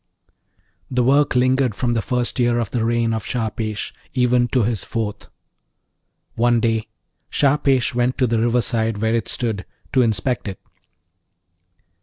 [0.89, 4.83] The work lingered from the first year of the reign of Shahpesh even to his
[4.83, 5.27] fourth.
[6.33, 6.87] One day
[7.29, 10.59] Shahpesh went to the riverside where it stood, to inspect it.